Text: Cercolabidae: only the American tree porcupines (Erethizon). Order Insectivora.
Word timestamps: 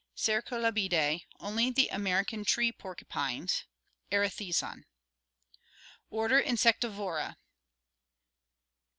Cercolabidae: 0.17 1.27
only 1.39 1.69
the 1.69 1.87
American 1.89 2.43
tree 2.43 2.71
porcupines 2.71 3.65
(Erethizon). 4.11 4.85
Order 6.09 6.41
Insectivora. 6.41 7.35